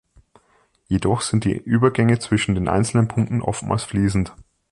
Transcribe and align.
Jedoch 0.87 1.21
sind 1.21 1.45
die 1.45 1.55
Übergänge 1.55 2.17
zwischen 2.17 2.55
den 2.55 2.67
einzelnen 2.67 3.07
Punkten 3.07 3.39
oftmals 3.43 3.83
fließend. 3.83 4.33